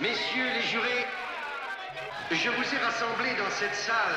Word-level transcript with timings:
Messieurs 0.00 0.50
les 0.54 0.62
jurés, 0.62 1.06
je 2.30 2.50
vous 2.50 2.74
ai 2.74 2.78
rassemblés 2.78 3.34
dans 3.36 3.50
cette 3.50 3.74
salle 3.74 4.16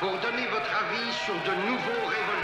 pour 0.00 0.12
donner 0.18 0.46
votre 0.46 0.74
avis 0.74 1.12
sur 1.24 1.34
de 1.34 1.54
nouveaux 1.66 2.06
révoltés. 2.06 2.37